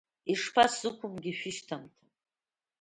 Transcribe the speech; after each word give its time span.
Ишԥасзықәымгеи 0.31 1.35
шәышьҭамҭа! 1.39 1.95